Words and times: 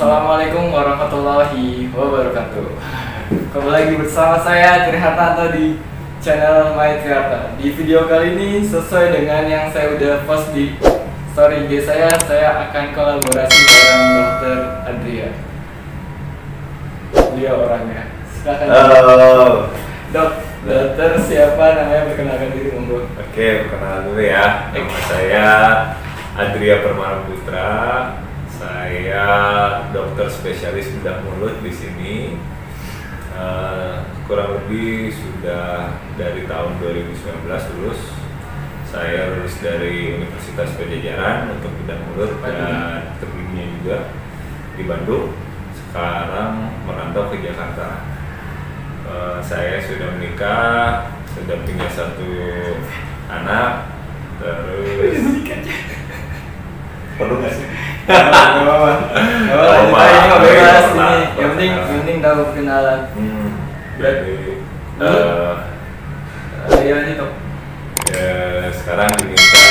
Assalamualaikum 0.00 0.72
warahmatullahi 0.72 1.92
wabarakatuh. 1.92 2.72
Kembali 3.52 3.68
lagi 3.68 3.94
bersama 4.00 4.40
saya 4.40 4.88
Tri 4.88 4.96
Hartanto 4.96 5.52
di 5.52 5.76
channel 6.24 6.72
My 6.72 7.04
Triharta. 7.04 7.52
Di 7.60 7.68
video 7.76 8.08
kali 8.08 8.32
ini 8.32 8.64
sesuai 8.64 9.12
dengan 9.12 9.44
yang 9.44 9.68
saya 9.68 9.92
udah 9.92 10.24
post 10.24 10.56
di 10.56 10.72
story 11.36 11.68
IG 11.68 11.84
saya, 11.84 12.08
saya 12.24 12.64
akan 12.64 12.96
kolaborasi 12.96 13.60
dengan 13.60 14.00
Dokter 14.16 14.58
Adria. 14.88 15.28
Dia 17.36 17.50
orangnya. 17.60 18.02
Silakan. 18.24 18.66
Halo. 18.72 19.68
Dok, 20.16 20.30
dokter 20.64 21.10
siapa 21.28 21.76
namanya 21.76 22.08
perkenalkan 22.08 22.56
diri 22.56 22.72
monggo. 22.72 23.04
Oke, 23.04 23.68
perkenalan 23.68 24.08
dulu 24.08 24.22
ya. 24.24 24.72
Nama 24.72 24.96
saya 25.12 25.48
Adria 26.40 26.80
Permana 26.80 27.20
Putra. 27.28 27.68
Saya 28.60 29.24
dokter 29.88 30.28
spesialis 30.28 30.92
bedah 31.00 31.24
mulut 31.24 31.64
di 31.64 31.72
sini. 31.72 32.36
Eh, 33.32 33.96
kurang 34.28 34.60
lebih 34.60 35.16
sudah 35.16 35.96
dari 36.20 36.44
tahun 36.44 36.76
2019 36.76 37.64
lulus. 37.72 38.12
Saya 38.84 39.32
lulus 39.32 39.56
dari 39.64 40.12
Universitas 40.12 40.76
Pajajaran 40.76 41.56
untuk 41.56 41.72
bedah 41.72 41.98
mulut 42.04 42.36
dan 42.44 43.16
tergiginya 43.16 43.64
juga 43.80 43.98
di 44.76 44.84
Bandung. 44.84 45.32
Sekarang 45.72 46.68
merantau 46.84 47.32
ke 47.32 47.40
Jakarta. 47.40 48.04
Eh, 49.08 49.38
saya 49.40 49.80
sudah 49.88 50.20
menikah, 50.20 51.08
sudah 51.32 51.56
punya 51.64 51.88
satu 51.88 52.28
anak, 53.32 53.88
terus 54.36 55.48
perlu 57.16 57.40
nggak 57.40 57.54
sih? 57.56 57.69
Apa-apa. 58.10 58.90
Ini 59.14 59.88
maaf. 59.94 60.38
bebas 60.42 60.86
ini. 60.90 61.10
Yang 61.38 61.48
penting, 61.54 61.70
yang 61.70 61.86
penting 62.02 62.16
tahu 62.18 62.42
kenalan. 62.52 63.00
Hmm, 63.14 63.48
eh, 65.00 65.54
Iya 66.80 66.96
nih 67.06 67.14
dok. 67.16 67.32
ya, 68.10 68.32
sekarang 68.74 69.08
diminta 69.20 69.68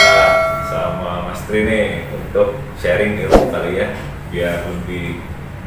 sama 0.72 1.28
Mas 1.28 1.42
Tri 1.44 1.68
nih 1.68 2.08
untuk 2.10 2.56
sharing 2.80 3.20
ilmu 3.28 3.52
kali 3.52 3.82
ya, 3.84 3.88
biar 4.32 4.64
lebih 4.64 5.20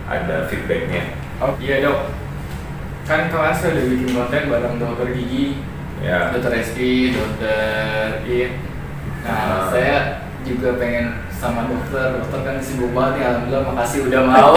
ada 0.08 0.48
feedbacknya. 0.48 1.12
Oh 1.38 1.52
iya 1.58 1.82
dok. 1.82 2.14
Kan 3.04 3.28
saya 3.28 3.74
udah 3.76 3.84
bikin 3.90 4.10
konten 4.14 4.42
bareng 4.48 4.76
dokter 4.78 5.08
gigi, 5.12 5.60
Ya. 6.00 6.30
dokter 6.32 6.62
SI, 6.62 7.12
dokter 7.12 8.22
It. 8.24 8.50
Nah, 9.22 9.34
Ah. 9.36 9.62
saya 9.70 9.96
juga 10.42 10.74
pengen 10.74 11.22
sama 11.42 11.66
dokter. 11.66 12.22
Dokter 12.22 12.40
kan 12.46 12.56
sibuk 12.62 12.94
banget 12.94 13.12
nih. 13.18 13.24
Alhamdulillah, 13.26 13.62
makasih 13.74 13.98
udah 14.06 14.22
mau. 14.22 14.52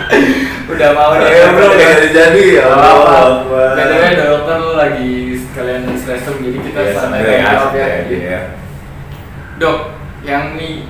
udah 0.72 0.90
mau 0.96 1.10
nih. 1.20 1.28
Ya, 1.28 1.46
belum 1.52 1.72
jadi 1.76 2.06
jadi 2.08 2.44
ya. 2.56 2.64
Allah. 2.72 3.24
Btw 3.76 4.04
dokter 4.16 4.56
lu 4.64 4.72
lagi 4.80 5.12
sekalian 5.36 5.82
stressum 6.00 6.40
jadi 6.40 6.58
kita 6.64 6.80
Ya, 6.80 6.92
santai 6.96 7.20
ya, 7.20 7.60
aja 7.68 8.16
ya. 8.16 8.40
Dok, 9.60 9.78
yang 10.24 10.56
nih 10.56 10.88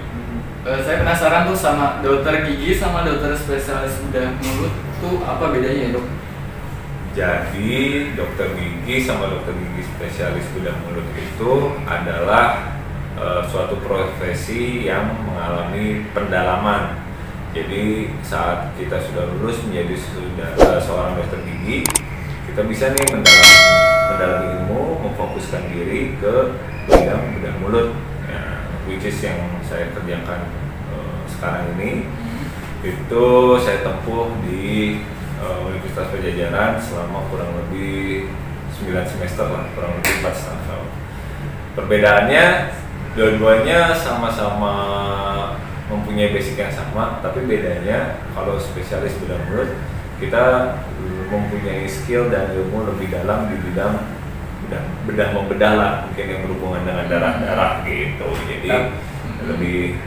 eh, 0.67 0.81
saya 0.87 1.03
penasaran 1.03 1.51
tuh 1.51 1.59
sama 1.59 2.03
dokter 2.03 2.47
gigi 2.47 2.79
sama 2.79 3.03
dokter 3.03 3.35
spesialis 3.35 3.99
bedah 4.07 4.31
mulut 4.39 4.75
tuh 5.03 5.23
apa 5.27 5.51
bedanya 5.51 5.91
ya 5.91 5.95
dok? 5.95 6.07
Jadi 7.17 7.73
dokter 8.19 8.53
gigi 8.59 9.07
sama 9.07 9.31
dokter 9.31 9.55
gigi 9.55 9.83
spesialis 9.87 10.47
bedah 10.55 10.75
mulut 10.83 11.07
itu 11.15 11.53
adalah 11.87 12.76
eh, 13.17 13.43
suatu 13.49 13.81
profesi 13.81 14.87
yang 14.87 15.13
mengalami 15.25 16.05
pendalaman. 16.13 17.03
Jadi 17.57 18.13
saat 18.21 18.77
kita 18.77 19.01
sudah 19.01 19.25
lulus 19.37 19.65
menjadi 19.65 19.97
sudah 19.97 20.51
eh, 20.57 20.81
seorang 20.81 21.17
dokter 21.17 21.41
gigi, 21.45 21.83
kita 22.53 22.61
bisa 22.69 22.93
nih 22.93 23.07
mendalam 23.11 23.53
mendalami 24.07 24.47
ilmu, 24.61 24.83
memfokuskan 25.03 25.67
diri 25.73 26.15
ke 26.21 26.57
bidang 26.87 27.37
bedah 27.37 27.55
mulut, 27.59 27.89
ya, 28.31 28.63
which 28.87 29.03
is 29.03 29.19
yang 29.25 29.41
saya 29.67 29.91
kerjakan 29.91 30.47
eh, 30.93 31.21
sekarang 31.27 31.75
ini 31.77 32.07
itu 32.87 33.27
saya 33.59 33.83
tempuh 33.83 34.31
di 34.47 35.03
uh, 35.43 35.59
Universitas 35.67 36.07
Pajajaran 36.13 36.79
selama 36.79 37.27
kurang 37.33 37.51
lebih 37.65 38.31
9 38.79 38.95
semester 39.11 39.47
lah, 39.49 39.65
kurang 39.75 39.99
lebih 39.99 40.23
4 40.23 40.37
setengah 40.37 40.63
tahun. 40.71 40.89
Perbedaannya 41.77 42.47
dua-duanya 43.17 43.97
sama-sama 43.97 44.75
mempunyai 45.89 46.35
basic 46.35 46.61
yang 46.61 46.71
sama, 46.71 47.19
tapi 47.25 47.49
bedanya 47.49 48.21
kalau 48.37 48.61
spesialis 48.61 49.17
bedah 49.23 49.41
mulut 49.49 49.71
kita 50.17 50.77
mempunyai 51.29 51.85
skill 51.85 52.29
dan 52.29 52.53
ilmu 52.53 52.89
lebih 52.89 53.13
dalam 53.13 53.49
di 53.49 53.57
bidang 53.61 53.95
bedah, 54.67 54.83
bedah 55.07 55.29
membedah 55.33 55.73
lah 55.77 55.93
mungkin 56.05 56.27
yang 56.27 56.41
berhubungan 56.45 56.83
dengan 56.85 57.07
darah-darah 57.09 57.73
gitu. 57.85 58.29
Jadi 58.47 58.69
Ya. 58.69 58.81
lebih 59.47 60.01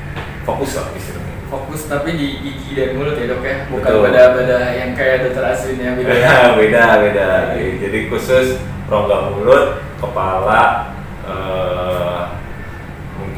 fokus 0.43 0.75
lah 0.75 0.91
istilahnya. 0.93 1.37
Fokus 1.49 1.87
tapi 1.87 2.13
di 2.13 2.27
gigi 2.43 2.77
dan 2.77 2.93
mulut 2.93 3.17
ya 3.17 3.25
dok 3.25 3.41
ya, 3.41 3.57
bukan 3.71 3.89
Betul. 3.89 4.03
pada-pada 4.05 4.57
yang 4.75 4.91
kayak 4.93 5.17
dokter 5.25 5.45
aslinya 5.47 5.97
beda 5.97 6.13
ya. 6.13 6.33
beda 6.59 6.83
beda 7.01 7.27
jadi 7.57 7.99
khusus 8.05 8.61
rongga 8.85 9.33
mulut 9.33 9.81
kepala 9.97 10.93
eh, 11.25 11.88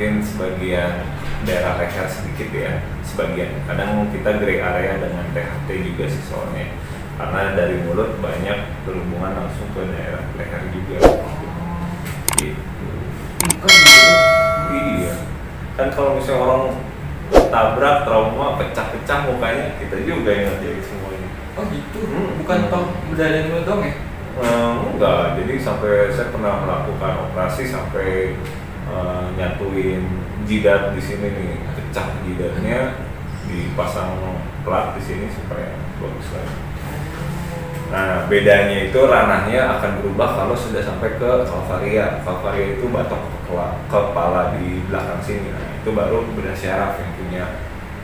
mungkin 0.01 0.17
sebagian 0.25 1.06
daerah 1.45 1.78
leher 1.78 2.09
sedikit 2.09 2.50
ya 2.50 2.81
sebagian. 3.06 3.53
Kadang 3.69 4.09
kita 4.09 4.41
gray 4.41 4.57
area 4.57 4.97
dengan 4.97 5.29
THT 5.29 5.69
juga 5.94 6.09
sih 6.09 6.25
soalnya. 6.25 6.73
Karena 7.22 7.53
dari 7.53 7.85
mulut 7.85 8.17
banyak 8.17 8.81
berhubungan 8.81 9.45
langsung 9.45 9.69
ke 9.78 9.85
daerah 9.94 10.25
leher 10.41 10.63
juga. 10.73 10.97
Gitu. 12.34 12.62
Iya. 14.73 15.13
Kan 15.78 15.94
kalau 15.94 16.18
misalnya 16.18 16.50
orang 16.50 16.63
tabrak 17.53 17.97
trauma 18.01 18.57
pecah-pecah 18.57 19.19
mukanya 19.29 19.78
kita 19.78 20.01
juga 20.01 20.33
yang 20.33 20.50
ngerjain 20.50 20.81
semuanya. 20.81 21.29
Oh 21.62 21.63
gitu, 21.69 22.00
Hmm. 22.09 22.41
bukan 22.41 22.59
toh 22.73 22.89
bedah 23.13 23.29
dan 23.29 23.44
mulut 23.53 23.66
dong 23.69 23.85
ya? 23.85 23.94
Eh, 24.41 24.73
enggak, 24.97 25.38
jadi 25.38 25.53
sampai 25.62 26.09
saya 26.09 26.33
pernah 26.33 26.66
melakukan 26.66 27.29
operasi 27.29 27.69
sampai 27.69 28.33
eh, 28.91 29.25
nyatuin 29.40 30.03
jidat 30.44 30.91
di 30.91 31.02
sini 31.02 31.28
nih, 31.31 31.53
pecah 31.74 32.07
jidatnya, 32.28 32.79
dipasang 33.47 34.19
plat 34.68 34.94
di 35.00 35.02
sini 35.02 35.25
supaya 35.31 35.79
bagus 35.97 36.28
lagi. 36.35 36.57
Nah, 37.91 38.24
bedanya 38.31 38.88
itu 38.88 39.00
ranahnya 39.03 39.68
akan 39.75 40.00
berubah 40.00 40.40
kalau 40.40 40.56
sudah 40.56 40.80
sampai 40.80 41.19
ke 41.19 41.44
kalvaria. 41.44 42.24
Kalvaria 42.24 42.80
itu 42.80 42.88
batok 42.88 43.19
kepala, 43.19 43.84
kepala 43.91 44.41
di 44.56 44.80
belakang 44.88 45.19
sini. 45.19 45.51
Nah, 45.51 45.75
itu 45.75 45.91
baru 45.91 46.24
bedah 46.31 46.56
syaraf 46.56 46.96
yang 47.03 47.12
punya 47.19 47.44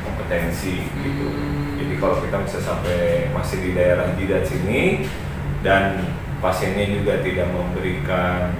kompetensi 0.03 0.91
gitu. 0.91 1.31
Hmm. 1.31 1.79
Jadi 1.79 1.93
kalau 2.03 2.19
kita 2.19 2.37
bisa 2.43 2.59
sampai 2.59 3.31
masih 3.31 3.63
di 3.63 3.71
daerah 3.79 4.11
jidat 4.19 4.43
sini 4.43 5.07
dan 5.63 6.03
pasiennya 6.43 6.99
juga 6.99 7.23
tidak 7.23 7.47
memberikan 7.47 8.51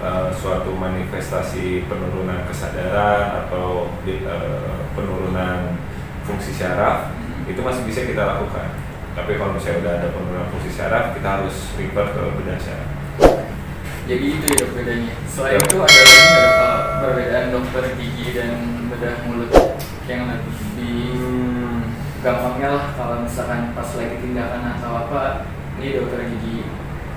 uh, 0.00 0.30
suatu 0.34 0.74
manifestasi 0.74 1.86
penurunan 1.86 2.44
kesadaran 2.46 3.46
atau 3.46 3.90
di- 4.02 4.22
uh, 4.24 4.86
penurunan 4.94 5.78
fungsi 6.26 6.52
syaraf 6.54 7.12
itu 7.48 7.60
masih 7.64 7.82
bisa 7.88 8.04
kita 8.04 8.22
lakukan. 8.22 8.68
Tapi 9.16 9.34
kalau 9.34 9.56
misalnya 9.56 9.78
udah 9.82 9.92
ada 9.98 10.08
penurunan 10.14 10.46
fungsi 10.52 10.70
syaraf, 10.70 11.16
kita 11.16 11.28
harus 11.40 11.56
refer 11.74 12.06
ke 12.14 12.22
bedah 12.38 12.58
syaraf. 12.60 12.90
Jadi 14.08 14.24
itu 14.40 14.46
ya 14.56 14.64
bedanya. 14.72 15.14
Selain 15.28 15.60
Ya. 15.60 15.66
itu 15.68 15.76
ada 15.84 16.00
lagi 16.00 16.16
nggak 16.16 16.48
uh, 16.48 16.80
perbedaan 17.04 17.46
dokter 17.52 17.84
gigi 18.00 18.26
dan 18.32 18.50
bedah 18.88 19.14
mulut 19.28 19.52
yang 20.08 20.24
lebih 20.24 21.20
gampangnya 22.24 22.68
lah 22.72 22.84
kalau 22.96 23.20
misalkan 23.22 23.76
pas 23.76 23.88
lagi 23.94 24.16
tindakan 24.24 24.74
atau 24.80 24.90
apa 25.06 25.46
ini 25.78 26.00
dokter 26.00 26.24
gigi 26.34 26.64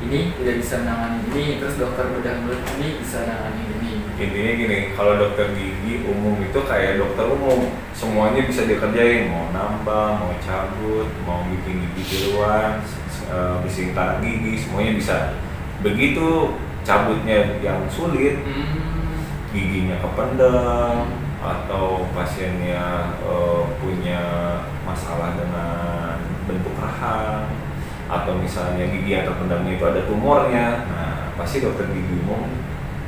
ini 0.01 0.33
tidak 0.37 0.55
bisa 0.61 0.75
nangani 0.83 1.19
ini 1.29 1.43
terus 1.61 1.77
dokter 1.77 2.09
bedah 2.09 2.35
mulut 2.41 2.61
ini 2.77 2.87
bisa 3.01 3.25
nangani 3.25 3.63
ini 3.77 3.91
Intinya 4.21 4.53
gini, 4.53 4.79
kalau 4.93 5.17
dokter 5.17 5.49
gigi 5.57 6.05
umum 6.05 6.37
itu 6.45 6.61
kayak 6.69 7.01
dokter 7.01 7.25
umum, 7.25 7.73
semuanya 7.97 8.45
bisa 8.45 8.69
dikerjain, 8.69 9.33
mau 9.33 9.49
nambah, 9.49 10.21
mau 10.21 10.33
cabut, 10.37 11.09
mau 11.25 11.41
bikin 11.49 11.89
gigi 11.97 12.03
tiruan, 12.05 12.85
eh, 13.25 13.55
bersihin 13.65 13.97
tanah 13.97 14.21
gigi, 14.21 14.61
semuanya 14.61 14.91
bisa. 14.93 15.17
Begitu 15.81 16.53
cabutnya 16.85 17.57
yang 17.65 17.81
sulit, 17.89 18.45
hmm. 18.45 19.25
giginya 19.57 19.97
kependem 20.05 21.09
atau 21.41 22.05
pasiennya 22.13 23.17
eh, 23.25 23.63
punya 23.81 24.21
masalah 24.85 25.33
dengan 25.33 26.00
atau 28.11 28.35
misalnya 28.35 28.91
gigi 28.91 29.15
yang 29.15 29.23
terpendamnya 29.23 29.79
itu 29.79 29.85
ada 29.87 30.01
tumornya, 30.03 30.83
nah 30.91 31.31
pasti 31.39 31.63
dokter 31.63 31.87
gigi 31.95 32.19
umum 32.27 32.43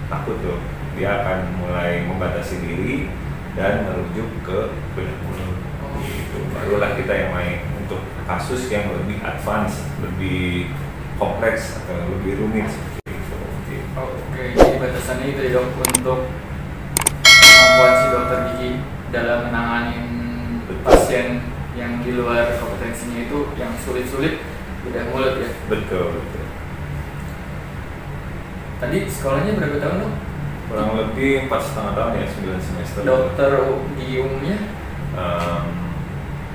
takut 0.08 0.40
tuh. 0.40 0.64
Dia 0.96 1.20
akan 1.20 1.60
mulai 1.60 2.08
membatasi 2.08 2.64
diri 2.64 3.12
dan 3.60 3.84
merujuk 3.84 4.30
ke 4.48 4.72
bedah 4.96 5.18
mulut 5.28 5.60
gitu. 6.08 6.40
Barulah 6.56 6.96
kita 6.96 7.12
yang 7.12 7.32
main. 7.36 7.60
Untuk 7.84 8.00
kasus 8.24 8.72
yang 8.72 8.88
lebih 8.96 9.20
advance 9.20 9.84
lebih 10.00 10.72
kompleks 11.20 11.84
atau 11.84 12.08
lebih 12.16 12.40
rumit 12.40 12.72
seperti 12.72 13.12
itu 13.12 13.36
Oke. 13.36 13.78
Oke, 14.00 14.44
jadi 14.56 14.78
batasannya 14.80 15.26
itu 15.36 15.42
ya 15.46 15.50
dok 15.60 15.68
untuk 16.00 16.20
kemampuan 17.22 17.94
si 18.00 18.08
dokter 18.10 18.40
gigi 18.50 18.72
dalam 19.12 19.52
menangani 19.52 20.00
pasien 20.82 21.44
yang 21.78 22.02
di 22.02 22.18
luar 22.18 22.58
kompetensinya 22.58 23.30
itu 23.30 23.40
yang 23.60 23.76
sulit-sulit 23.78 24.42
bedah 24.84 25.04
mulut 25.12 25.36
ya. 25.40 25.50
betul 25.72 26.06
betul 26.20 26.46
Tadi 28.84 29.08
sekolahnya 29.08 29.56
berapa 29.56 29.78
tahun 29.80 29.96
dok? 30.04 30.14
kurang 30.64 30.90
lebih 31.00 31.46
empat 31.48 31.62
setengah 31.64 31.94
tahun 31.96 32.12
ya 32.20 32.26
sembilan 32.28 32.60
semester 32.60 33.02
Dokter 33.04 33.52
umumnya? 33.64 34.58
Em, 35.14 35.64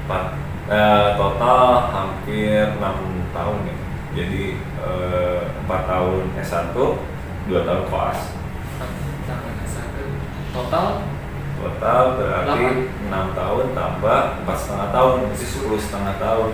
empat 0.04 0.24
eh, 0.68 1.08
total 1.16 1.68
hampir 1.88 2.76
enam 2.76 2.96
tahun 3.32 3.58
ya 3.68 3.76
jadi 4.16 4.44
eh, 4.60 5.40
empat 5.64 5.80
tahun 5.86 6.22
S1 6.36 6.74
dua 7.48 7.60
tahun 7.64 7.82
koas 7.88 8.20
Tahun 9.28 9.54
satu. 9.68 10.04
Total 10.52 10.88
total 11.58 12.02
berarti 12.16 12.62
enam 13.08 13.26
tahun 13.32 13.66
tambah 13.72 14.20
empat 14.44 14.56
setengah 14.58 14.88
tahun 14.92 15.14
masih 15.32 15.48
sepuluh 15.48 15.80
setengah 15.80 16.14
tahun 16.20 16.50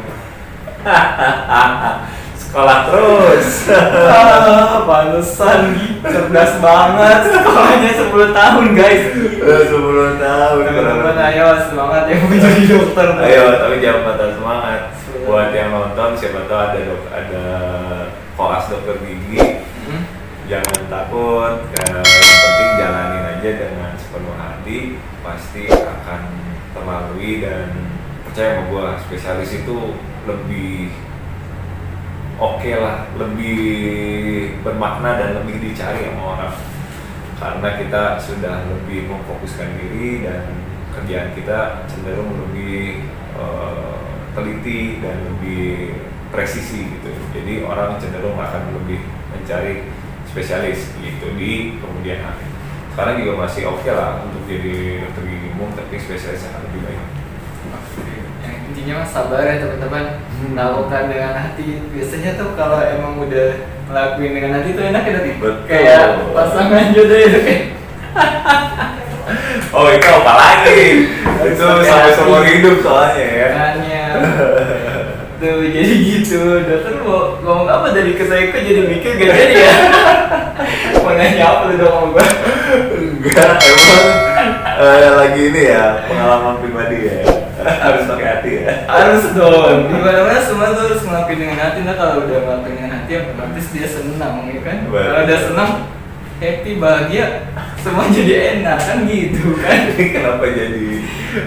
sekolah 2.54 2.86
terus. 2.86 3.66
Ah, 3.66 4.86
pantesan 4.86 5.75
cerdas 6.06 6.62
banget. 6.62 7.19
Sekolahnya 7.34 7.90
10 7.98 8.31
tahun 8.31 8.66
guys. 8.78 9.02
Sepuluh 9.42 10.14
tahun 10.22 10.62
teman-teman 10.62 11.19
ayo 11.34 11.46
semangat 11.66 12.06
ya 12.06 12.16
menjadi 12.22 12.62
dokter. 12.70 13.08
Ayo 13.26 13.44
tapi 13.58 13.82
jangan 13.82 14.02
patah 14.06 14.31
semangat. 14.38 14.81
Buat 15.26 15.50
yang 15.50 15.75
nonton 15.75 16.14
siapa 16.14 16.46
tahu 16.46 16.60
ada 16.62 16.78
dok 16.78 17.02
ada 17.10 17.44
koas 18.38 18.70
dokter 18.70 19.02
gigi. 19.02 19.66
Hmm? 19.90 20.02
jangan 20.44 20.81
takut 20.92 21.56
eh, 21.72 22.04
yang 22.04 22.38
penting 22.44 22.70
jalanin 22.76 23.25
aja 23.34 23.50
dengan 23.66 23.90
sepenuh 23.98 24.36
hati. 24.38 24.78
Pasti 25.26 25.66
akan 25.75 26.22
terlalui 26.70 27.42
dan 27.42 27.66
percaya 28.22 28.62
sama 28.62 28.62
gua. 28.70 28.86
Spesialis 29.02 29.50
itu 29.64 29.98
lebih 30.24 30.88
oke 32.40 32.70
lah 32.80 33.06
lebih 33.14 33.60
bermakna 34.64 35.20
dan 35.20 35.30
lebih 35.42 35.60
dicari 35.60 36.08
sama 36.08 36.24
orang. 36.38 36.54
Karena 37.34 37.68
kita 37.76 38.02
sudah 38.22 38.56
lebih 38.72 39.10
memfokuskan 39.10 39.76
diri 39.76 40.24
dan 40.24 40.48
kerjaan 40.96 41.34
kita 41.36 41.84
cenderung 41.90 42.30
lebih 42.48 43.04
eh, 43.36 43.96
teliti 44.32 45.02
dan 45.04 45.16
lebih 45.34 45.98
presisi 46.32 46.88
gitu. 46.88 47.10
Jadi 47.36 47.62
orang 47.62 48.00
cenderung 48.00 48.38
akan 48.38 48.74
lebih 48.82 49.02
mencari 49.34 49.86
spesialis 50.30 50.94
gitu 50.98 51.26
di 51.36 51.78
kemudian 51.78 52.22
hari. 52.24 52.48
Sekarang 52.94 53.18
juga 53.18 53.46
masih 53.46 53.66
oke 53.66 53.90
lah 53.90 54.22
untuk 54.22 54.46
jadi 54.46 55.02
dokter 55.02 55.26
gigi 55.26 55.48
umum 55.58 55.74
tapi 55.74 55.98
spesialis 55.98 56.46
akan 56.46 56.62
lebih 56.70 56.80
baik 56.86 57.02
yang 58.44 58.61
intinya 58.69 58.94
mah 59.00 59.08
sabar 59.08 59.43
ya 59.49 59.64
teman-teman. 59.64 60.05
Hmm. 60.44 60.52
lakukan 60.52 61.02
dengan 61.08 61.32
hati. 61.32 61.81
Biasanya 61.88 62.31
tuh 62.37 62.52
kalau 62.52 62.79
emang 62.85 63.17
udah 63.17 63.49
ngelakuin 63.88 64.32
dengan 64.37 64.50
hati 64.61 64.69
tuh 64.76 64.85
enak 64.85 65.02
ya? 65.08 65.19
Betul. 65.25 65.52
kayak 65.64 66.05
pasangan 66.37 66.93
jodoh 66.93 67.17
Dok, 67.17 67.44
ya? 67.49 67.58
oh 69.76 69.87
itu 69.88 70.08
apa 70.12 70.32
lagi? 70.37 70.82
Itu 71.49 71.64
sampai 71.88 72.12
seumur 72.12 72.44
hidup 72.44 72.76
soalnya 72.85 73.25
ya. 73.25 73.49
Makanya. 73.49 74.05
Tuh 75.43 75.67
jadi 75.67 75.93
gitu. 75.99 76.62
Dokter 76.62 76.94
mau 77.02 77.37
ngomong 77.43 77.69
apa 77.69 77.91
dari 77.91 78.14
ke 78.14 78.25
saya? 78.25 78.55
Kok 78.55 78.64
jadi 78.64 78.82
mikir 78.87 79.19
gak 79.19 79.29
jadi 79.35 79.55
ya? 79.67 79.75
Mau 81.05 81.12
nanya 81.12 81.44
apa 81.44 81.62
lu 81.69 81.76
dong 81.76 82.17
gua? 82.17 82.25
Enggak 83.25 83.61
emang 83.61 84.25
eh, 84.79 85.11
lagi 85.14 85.41
ini 85.52 85.62
ya 85.69 86.06
pengalaman 86.06 86.55
pribadi 86.62 86.96
ya 87.06 87.33
harus 87.64 88.02
pakai 88.06 88.26
hati 88.28 88.50
ya. 88.62 88.72
Harus 88.84 89.25
dong. 89.32 89.78
Gimana 89.88 90.20
mana 90.28 90.40
semua 90.40 90.76
tuh 90.76 90.82
harus 90.93 91.02
ngelakuin 91.02 91.38
dengan 91.40 91.58
hati. 91.58 91.78
Nah 91.82 91.94
kalau 91.96 92.14
udah 92.28 92.38
ngelakuin 92.44 92.75
dengan 92.76 92.93
hati 93.00 93.12
otomatis 93.16 93.66
dia 93.72 93.87
senang 93.88 94.34
ya 94.46 94.61
kan? 94.61 94.76
Betul. 94.88 95.05
kalau 95.08 95.22
udah 95.25 95.40
senang 95.40 95.70
happy 96.34 96.72
bahagia 96.76 97.26
semua 97.81 98.05
jadi 98.11 98.34
enak 98.61 98.78
kan 98.81 98.99
gitu 99.08 99.56
kan? 99.61 99.78
Ini 99.96 100.05
kenapa 100.14 100.44
jadi 100.44 100.87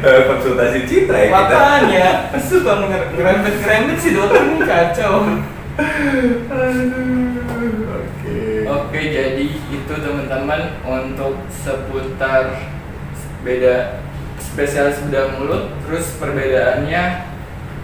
eh, 0.02 0.20
konsultasi 0.26 0.80
cinta 0.90 1.14
ya 1.14 1.28
kita? 1.30 1.38
Makanya 1.38 2.08
suka 2.42 2.72
nger- 2.86 3.10
ngerempet 3.14 3.54
ngerempet 3.62 3.98
si 3.98 4.10
dokter 4.14 4.42
nih 4.44 4.62
kacau. 4.66 5.14
Oke. 7.88 8.38
Oke, 8.68 9.00
jadi 9.00 9.46
itu 9.72 9.94
teman-teman 9.94 10.82
untuk 10.84 11.38
seputar 11.54 12.58
beda 13.46 14.04
spesialis 14.58 14.98
bedah 15.06 15.38
mulut, 15.38 15.70
terus 15.86 16.18
perbedaannya 16.18 17.30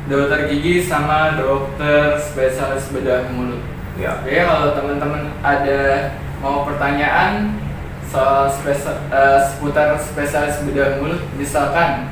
dokter 0.09 0.49
gigi 0.49 0.81
sama 0.81 1.37
dokter 1.37 2.17
spesialis 2.17 2.89
bedah 2.89 3.29
mulut. 3.29 3.61
ya 3.93 4.17
Oke, 4.17 4.41
kalau 4.41 4.73
teman-teman 4.73 5.37
ada 5.45 6.09
mau 6.41 6.65
pertanyaan 6.65 7.61
soal 8.09 8.49
spesa- 8.49 9.05
eh, 9.13 9.39
seputar 9.53 10.01
spesialis 10.01 10.65
bedah 10.65 10.97
mulut, 10.97 11.21
misalkan 11.37 12.09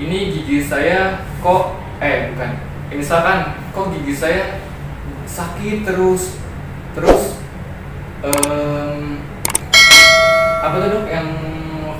ini 0.00 0.32
gigi 0.32 0.64
saya 0.64 1.20
kok 1.44 1.76
eh 2.00 2.32
bukan, 2.32 2.56
misalkan 2.88 3.52
kok 3.76 3.92
gigi 4.00 4.16
saya 4.16 4.64
sakit 5.28 5.84
terus 5.84 6.40
terus 6.96 7.36
em, 8.24 9.20
apa 10.64 10.74
tuh 10.80 10.88
dok 10.88 11.06
yang 11.12 11.28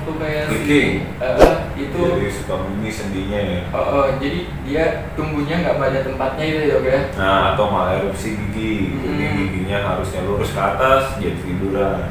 waktu 0.09 0.17
kayak 0.17 0.45
si- 0.49 0.99
eh, 1.21 1.53
itu 1.77 1.99
jadi 2.01 2.29
suka 2.33 2.55
bunyi 2.59 2.89
sendinya 2.89 3.39
ya 3.39 3.61
oh, 3.69 3.85
oh, 3.93 4.05
jadi 4.17 4.39
dia 4.63 4.83
tumbuhnya 5.13 5.61
nggak 5.61 5.77
pada 5.77 5.99
tempatnya 6.01 6.43
itu 6.43 6.57
ya 6.59 6.67
dok 6.71 6.83
ya 6.83 7.01
nah 7.15 7.53
atau 7.53 7.65
malah 7.69 7.93
erupsi 7.95 8.29
gigi 8.33 8.97
jadi 8.97 9.23
Hmm. 9.23 9.37
giginya 9.37 9.77
harusnya 9.85 10.21
lurus 10.23 10.51
ke 10.51 10.59
atas 10.59 11.03
jadi 11.17 11.37
tiduran 11.39 12.09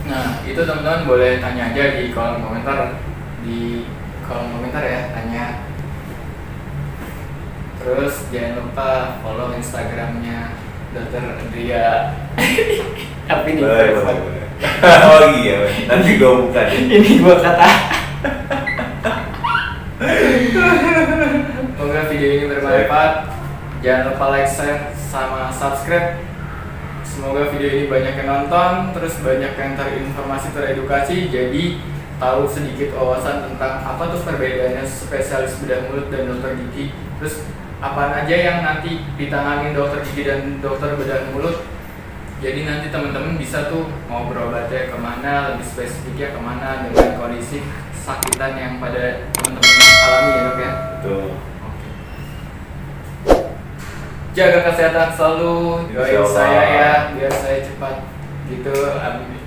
Nah, 0.00 0.42
itu 0.42 0.56
teman-teman 0.56 1.04
boleh 1.04 1.38
tanya 1.38 1.70
aja 1.70 1.94
di 1.94 2.10
kolom 2.10 2.40
komentar 2.40 2.98
di 3.44 3.84
kolom 4.24 4.48
komentar 4.50 4.80
ya, 4.82 5.12
tanya. 5.12 5.60
Terus 7.78 8.26
jangan 8.32 8.64
lupa 8.64 8.90
follow 9.20 9.52
Instagramnya 9.54 10.56
Dokter 10.96 11.20
Andrea. 11.36 12.16
Tapi 13.30 13.48
di 13.54 13.62
boleh 13.62 13.94
boleh 13.94 14.02
private. 14.02 14.22
boleh 14.26 14.48
oh 15.06 15.30
iya 15.38 15.56
nanti 15.86 16.18
gue 16.18 16.26
buka 16.26 16.60
deh 16.66 16.78
Ini 16.98 17.22
gua 17.22 17.36
kata. 17.38 17.68
Semoga 21.90 22.06
video 22.12 22.28
ini 22.38 22.44
bermanfaat. 22.46 23.12
Jangan 23.80 24.12
lupa 24.12 24.26
like, 24.30 24.46
share, 24.46 24.92
sama 24.94 25.50
subscribe. 25.50 26.22
Semoga 27.02 27.50
video 27.50 27.66
ini 27.66 27.84
banyak 27.90 28.14
yang 28.20 28.28
nonton, 28.28 28.94
terus 28.94 29.18
banyak 29.24 29.52
yang 29.56 29.72
terinformasi, 29.74 30.54
teredukasi. 30.54 31.32
Jadi 31.32 31.82
tahu 32.20 32.46
sedikit 32.46 32.94
wawasan 32.94 33.48
tentang 33.48 33.82
apa 33.82 34.12
tuh 34.12 34.22
perbedaannya 34.22 34.84
spesialis 34.84 35.56
bedah 35.64 35.88
mulut 35.88 36.12
dan 36.14 36.30
dokter 36.30 36.54
gigi. 36.62 36.94
Terus 37.18 37.42
apa 37.80 38.22
aja 38.22 38.36
yang 38.36 38.62
nanti 38.62 39.02
ditangani 39.16 39.74
dokter 39.74 40.04
gigi 40.06 40.28
dan 40.28 40.62
dokter 40.62 40.94
bedah 40.94 41.32
mulut. 41.32 41.58
Jadi 42.40 42.64
nanti 42.64 42.88
teman-teman 42.88 43.36
bisa 43.36 43.68
tuh 43.68 43.84
mau 44.08 44.24
berobatnya 44.24 44.88
ke 44.88 44.96
mana, 44.96 45.52
lebih 45.52 45.66
spesifiknya 45.68 46.32
ke 46.32 46.40
mana 46.40 46.88
dengan 46.88 47.20
kondisi 47.20 47.60
sakitan 48.00 48.56
yang 48.56 48.74
pada 48.80 49.28
teman-teman 49.36 49.76
alami 50.08 50.30
ya 50.32 50.40
dok 50.40 50.56
ya. 50.56 50.72
betul 50.96 51.24
Jaga 54.30 54.58
kesehatan 54.72 55.10
selalu, 55.12 55.90
doain 55.92 56.24
saya 56.32 56.62
ya 56.64 56.92
biar 57.12 57.34
saya 57.34 57.58
cepat 57.66 58.08
gitu. 58.48 58.72
Amin. 58.88 59.42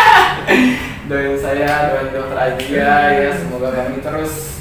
doain 1.08 1.38
saya, 1.40 1.88
doain 1.88 2.10
dokter 2.12 2.36
Adia 2.36 2.94
ya 3.16 3.30
semoga 3.32 3.70
kami 3.72 4.04
terus 4.04 4.60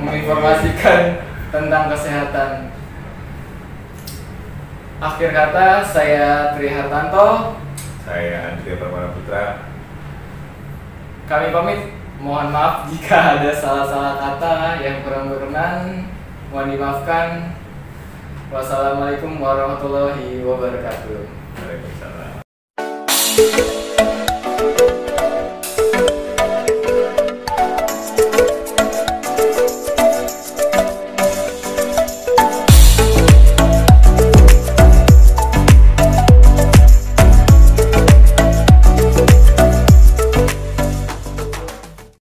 menginformasikan 0.00 1.20
tentang 1.52 1.84
kesehatan. 1.92 2.73
Akhir 5.04 5.36
kata 5.36 5.84
saya 5.84 6.56
Tri 6.56 6.72
Hartanto, 6.72 7.60
saya 8.08 8.56
Andrea 8.56 8.80
Permana 8.80 9.12
Putra 9.12 9.74
kami 11.28 11.52
pamit. 11.52 11.80
Mohon 12.24 12.56
maaf 12.56 12.88
jika 12.88 13.36
ada 13.36 13.52
salah-salah 13.52 14.16
kata 14.16 14.80
yang 14.80 15.04
kurang 15.04 15.28
berkenan. 15.28 16.08
Mohon 16.48 16.68
dimaafkan. 16.72 17.28
Wassalamualaikum 18.48 19.40
warahmatullahi 19.44 20.40
wabarakatuh. 20.40 21.20
Waalaikumsalam 21.58 22.33